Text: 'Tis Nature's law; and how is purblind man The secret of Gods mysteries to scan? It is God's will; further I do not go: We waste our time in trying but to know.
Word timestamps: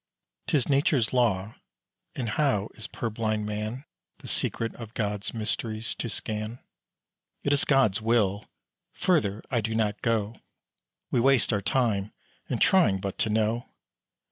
'Tis 0.47 0.67
Nature's 0.67 1.13
law; 1.13 1.53
and 2.15 2.29
how 2.29 2.69
is 2.73 2.87
purblind 2.87 3.45
man 3.45 3.85
The 4.17 4.27
secret 4.27 4.73
of 4.73 4.95
Gods 4.95 5.31
mysteries 5.31 5.93
to 5.93 6.09
scan? 6.09 6.57
It 7.43 7.53
is 7.53 7.65
God's 7.65 8.01
will; 8.01 8.47
further 8.93 9.43
I 9.51 9.61
do 9.61 9.75
not 9.75 10.01
go: 10.01 10.37
We 11.11 11.19
waste 11.19 11.53
our 11.53 11.61
time 11.61 12.13
in 12.49 12.57
trying 12.57 12.97
but 12.97 13.19
to 13.19 13.29
know. 13.29 13.69